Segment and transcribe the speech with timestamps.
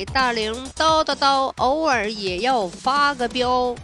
[0.00, 3.76] 北大龄叨叨叨，偶尔也要发个飙。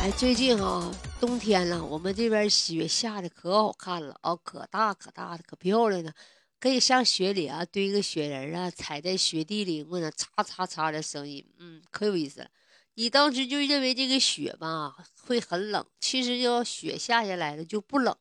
[0.00, 0.88] 哎，最近哈
[1.20, 6.12] 冬天了，我们这边雪下的可好看了啊，可大可大的，可漂亮了。
[6.60, 12.46] 可以上雪里啊，堆个雪人啊，踩在雪地里，我那嚓嚓嚓的声音，嗯，可有意思了。
[12.94, 14.94] 你当时就认为这个雪吧
[15.24, 18.16] 会很冷，其实要雪下下来了就不冷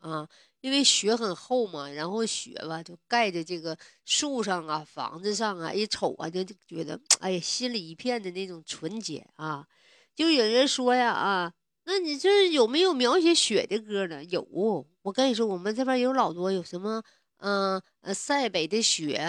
[0.00, 0.28] 啊，
[0.66, 9.64] 因为雪很厚嘛，然后雪吧就盖着这个树上啊、房子上啊，一瞅啊就觉得，哎呀，心里一片的那种纯洁啊。
[10.16, 11.52] 就有人说呀啊，
[11.84, 14.24] 那你这有没有描写雪的歌呢？
[14.24, 14.44] 有，
[15.02, 17.00] 我跟你说，我们这边有老多，有什么？
[17.36, 19.20] 嗯，呃，塞北的雪，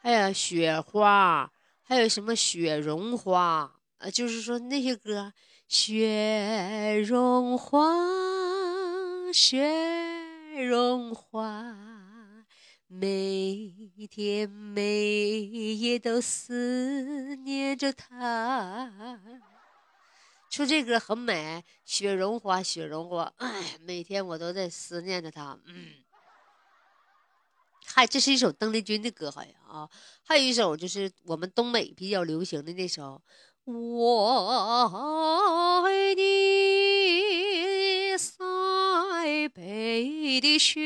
[0.00, 1.50] 还有雪花，
[1.82, 3.72] 还有什么雪绒花？
[3.98, 5.32] 呃，就是说那些歌，
[5.66, 7.80] 雪绒花，
[9.32, 9.95] 雪
[10.64, 11.76] 融化，
[12.86, 13.74] 每
[14.10, 19.20] 天每夜都思念着他。
[20.48, 23.30] 说这歌很美，雪绒花，雪绒花，
[23.80, 25.58] 每天我都在思念着他。
[25.66, 25.92] 嗯。
[27.84, 29.90] 嗨，这是一首邓丽君的歌，好像啊，
[30.24, 33.22] 还有一首就是我们东北比较流行的那首
[33.72, 36.95] 《我爱你
[39.48, 40.80] 北的雪》。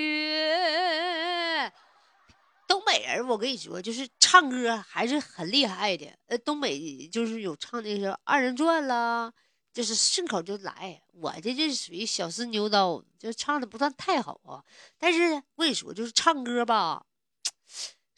[2.67, 6.07] 东北人，我跟你说，就是唱歌还是很厉害的。
[6.27, 9.33] 呃，东北就是有唱那个二人转啦。
[9.73, 14.65] 就是顺口就来，我这就属于小试牛刀，就唱的不算太好啊。
[14.99, 17.07] 但是我跟你说，就是唱歌吧，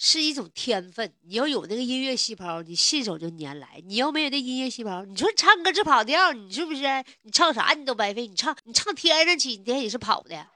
[0.04, 1.14] 是一种天分。
[1.20, 6.82] 你要有那个音乐细胞，你信手就拈来；你要没有那音乐细胞，你说唱歌是跑调，你是不是？
[7.22, 8.26] 你唱啥你都白费。
[8.26, 10.48] 你唱你唱天上去，你也是跑的。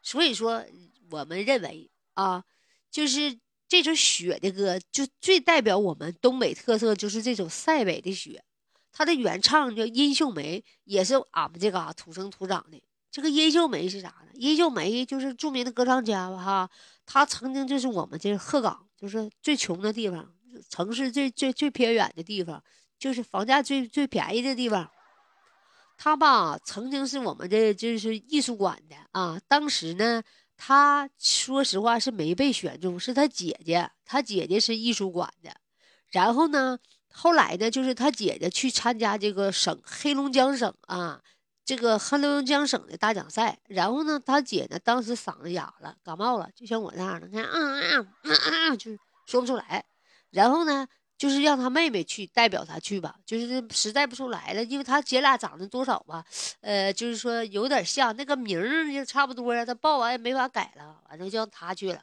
[0.00, 0.64] 所以说，
[1.10, 2.44] 我们认为啊，
[2.88, 8.44] 就是这首雪的歌，就最代表我们东北特色，就是这种塞北的雪。
[8.92, 12.80] 它的原唱叫殷秀梅，也是俺们这嘎土生土长的。
[13.10, 14.28] 这个殷秀梅是啥呢？
[14.34, 16.70] 殷秀梅就是著名的歌唱家吧，哈。
[17.06, 20.32] 她曾经就是我们这鹤岗，就是最穷的地方，
[20.68, 22.62] 城市最最最偏远的地方，
[22.98, 24.90] 就是房价最最便宜的地方。
[25.98, 29.40] 她吧，曾经是我们的就是艺术馆的啊。
[29.48, 30.22] 当时呢，
[30.56, 35.50] 她说实话是没被选中，是她姐姐，她姐姐是艺术馆的。
[36.10, 36.78] 然后呢？
[37.12, 41.20] 后来呢，就是他姐姐去参加这个省黑龙江省啊，
[41.64, 43.58] 这个黑龙江省的大奖赛。
[43.68, 48.36] 然后呢，他姐呢当时嗓子哑了，感冒了，就像我那样的，你看，嗯嗯嗯
[48.72, 48.90] 嗯，就
[49.26, 49.84] 说不出来。
[50.30, 56.24] 然后呢，就是让他妹妹去代表他去吧，就是实在不出来了，因为他姐俩长得多少吧，
[56.60, 59.64] 呃，就是说有点像，那个名儿就差不多呀。
[59.64, 62.02] 他报完也没法改了，反正就让他去了。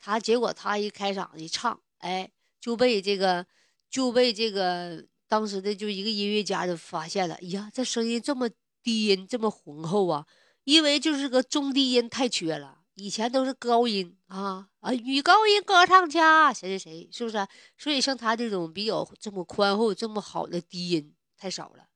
[0.00, 3.46] 他结果他一开嗓子一唱，哎，就被这个。
[3.90, 8.50] 就被这个当时的就一个音乐家就发现了，哎呀，这声音这么
[8.84, 10.26] 低音，这么浑厚啊！
[10.64, 17.46] 因为就是个中低音太缺了，以前都是高音啊啊，女高音歌唱家谁谁谁，是不是？
[17.76, 21.88] 所以像他这种比较这么宽厚、这么好的低音太少了，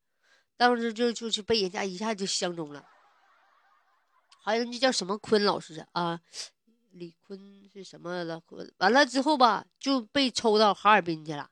[0.57, 2.85] 当时就就是被人家一下就相中了，
[4.43, 6.21] 好像就叫什么坤老师啊，
[6.93, 7.39] 李坤
[7.73, 8.43] 是什么了？
[8.79, 11.51] 完了之后吧，就被抽到哈尔滨去了。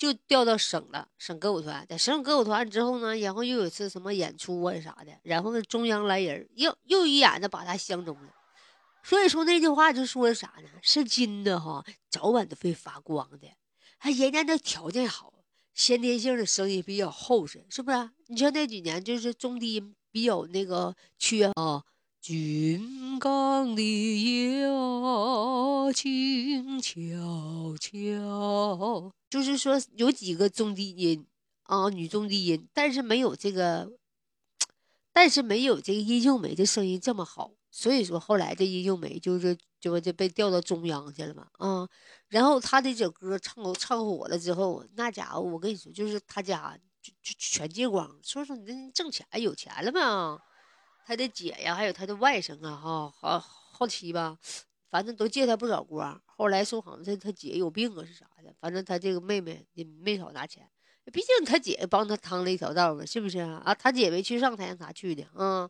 [0.00, 8.32] 就调到省了，省歌舞团，在省歌舞团之后呢，然后又有一次什么演出啊啥的，然后呢中央来人，又又一眼子把他相中了。
[9.04, 10.70] 所以说那句话就说的啥呢？
[10.80, 13.46] 是金的哈，早晚都会发光的。
[13.98, 15.34] 还人家那条件好，
[15.74, 18.10] 先天性的声音比较厚实，是不是？
[18.28, 21.84] 你像那几年就是中低音比较那个缺啊。
[22.20, 24.68] 军港的夜
[25.94, 26.94] 静悄
[27.80, 31.26] 悄，就是说有几个中低音
[31.62, 33.90] 啊，女中低音，但是没有这个，
[35.14, 37.52] 但是没有这个殷秀梅的声音这么好。
[37.70, 41.88] 所以说后来这殷秀梅就是就就被调到中央去了嘛，啊，
[42.28, 50.38] 然后她这首歌唱唱火了之后，那家伙我跟你说，就是他家就就全借光，说说你这挣钱有钱了嘛？
[51.10, 54.38] 他的姐呀，还有他的外甥啊，哈，好好奇吧，
[54.92, 56.22] 反正都借他不少光。
[56.24, 58.54] 后来说好像是他姐有病啊，是啥的？
[58.60, 60.70] 反正他这个妹妹也没少拿钱，
[61.12, 63.60] 毕竟他姐帮他趟了一条道嘛，是不是啊？
[63.64, 65.68] 啊，他姐没去上，才让他去的啊。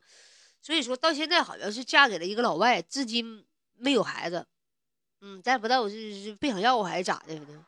[0.60, 3.42] 所以说到现在好像是嫁给了一个老外，至今
[3.78, 4.46] 没有孩子。
[5.22, 7.64] 嗯，咱也不知道是是不想要还是咋的呢？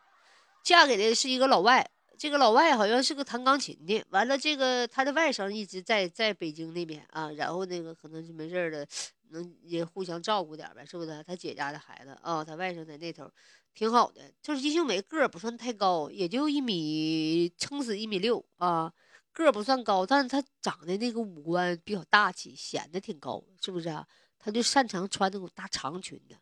[0.63, 1.91] 嫁给的是一个老外。
[2.19, 8.87] 这个老外好像是个弹钢琴的，完了这个他的外甥一直在在北京那边啊，然后那个可能是没事儿的，
[9.31, 11.23] 能也互相照顾点呗，是不是？
[11.27, 13.31] 他姐家的孩子啊，他外甥在那头，
[13.75, 14.21] 挺好的。
[14.41, 18.93] 就是金秀梅个儿不算太高，也就一米，撑死一米六啊，
[19.33, 24.07] 个儿不算高，但是她长得那个五官比较大气，显得挺高，是不是啊？
[24.39, 26.37] 她就擅长穿那种大长裙子。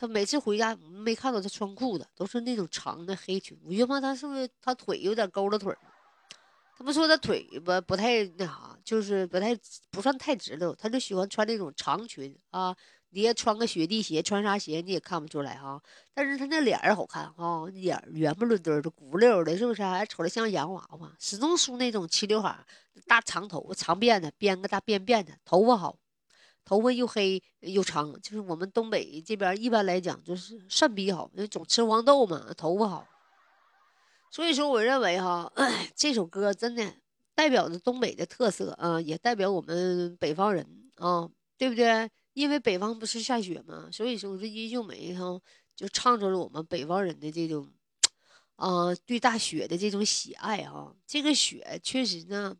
[0.00, 3.58] 她每次回家没看到她穿裤子，都是那种长的黑裙。
[3.64, 5.74] 我就问她是不是她腿有点勾了腿
[6.76, 9.58] 他们说她腿不不太那啥，就是不太
[9.90, 10.72] 不算太直溜。
[10.76, 12.76] 她就喜欢穿那种长裙啊，
[13.10, 15.82] 你也穿个雪地鞋，穿啥鞋你也看不出来哈。
[16.14, 19.82] 但是她那脸儿好看哈，脸圆不伦敦的，鼓溜的，是不是？
[19.82, 22.64] 还瞅着像洋娃娃，始终梳那种齐刘海，
[23.08, 25.98] 大长头发，长辫子，编个大辫辫子，头发好。
[26.68, 33.08] 头发又黑又长，就是我们东北这边一般来讲就是肾比好，因为总吃黄豆嘛，头发好。
[34.30, 35.50] 所以说，我认为哈，
[35.96, 36.94] 这首歌真的
[37.34, 41.26] 代表着东北的特色啊，也代表我们北方人啊，
[41.56, 42.10] 对不对？
[42.34, 45.40] 因为北方不是下雪嘛，所以说这殷秀梅哈
[45.74, 47.66] 就唱出了我们北方人的这种
[48.56, 50.94] 啊对大雪的这种喜爱啊。
[51.06, 52.54] 这个雪确实呢。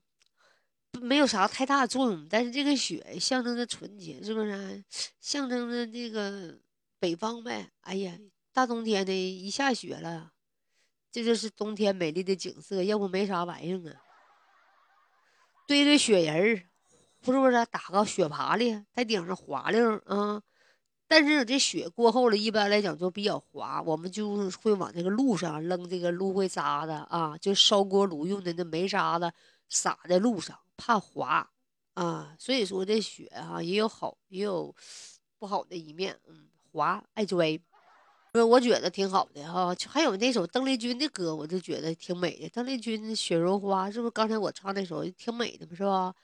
[1.00, 4.84] 没有啥太大作用，但是这个雪象征着纯洁，是不是？
[5.20, 6.58] 象征着这个
[6.98, 7.70] 北方呗。
[7.82, 8.18] 哎呀，
[8.52, 10.32] 大冬天的一下雪了，
[11.12, 14.02] 这就是冬天美丽的景色，要不没啥玩意儿啊。
[15.66, 16.56] 堆堆雪人儿，
[17.22, 17.66] 是不是？
[17.66, 20.42] 打个雪爬犁，在顶上滑溜啊。
[21.06, 29.32] 但是这雪过后了，一般来讲就比较滑，我们就会往这个路上扔这个芦荟渣子啊，就烧锅炉用的那煤渣子，
[29.68, 30.58] 撒在路上。
[30.78, 31.50] 怕滑
[31.94, 34.74] 啊，所以说这雪哈也有好也有
[35.38, 37.58] 不好的一面，嗯，滑爱摔，
[38.32, 39.74] 不是我觉得挺好的哈。
[39.88, 42.48] 还有那首邓丽君的歌，我就觉得挺美的。
[42.50, 46.14] 邓丽君《雪绒花》是不是刚才我唱那首挺美的嘛，是吧？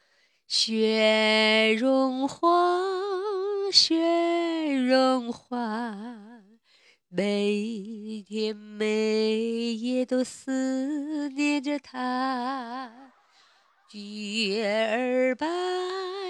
[0.47, 2.49] 雪绒花，
[3.73, 5.97] 雪绒花，
[7.09, 13.14] 每天每夜都思念着她。
[13.95, 15.47] 雪儿白，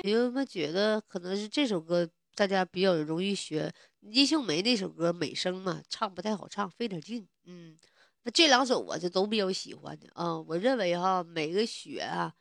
[0.03, 3.73] 有没有觉得可能是这首歌大家比较容易学？
[4.01, 7.27] 殷秀梅那首歌美声嘛，唱不太好唱，费点劲。
[7.45, 7.75] 嗯，
[8.25, 10.39] 那这两首我就都比较喜欢的啊。
[10.41, 12.35] 我认为哈，每个雪啊，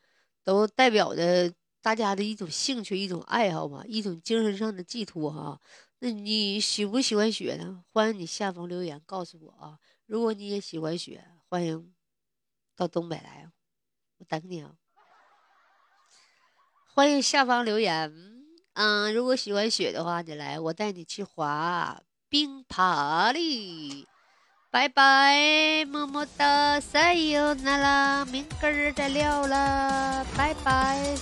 [0.44, 1.50] 都代表着
[1.82, 5.58] 大家的一种兴趣、一种爱好嘛，一种精神上的寄托哈。
[6.00, 7.86] 那你喜不喜欢雪呢？
[7.94, 9.80] 欢迎你下方留言告诉我啊。
[10.06, 11.94] 如果你也喜欢雪，欢迎
[12.76, 13.50] 到东北来，
[14.18, 14.76] 我等你啊。
[16.96, 18.14] 欢迎下方留言，
[18.74, 22.00] 嗯，如果喜欢雪的话，你来，我带你去滑
[22.30, 24.06] 冰爬犁，
[24.70, 31.18] 拜拜，么么哒，塞哟那啦，明个儿再聊啦，拜拜。